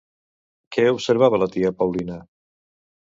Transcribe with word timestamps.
Què 0.75 0.85
observava 0.93 1.39
la 1.43 1.49
tia 1.57 1.71
Paulina? 1.83 2.17